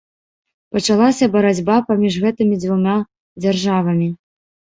[0.75, 2.95] Пачалася барацьба паміж гэтымі дзвюма
[3.45, 4.09] дзяржавамі.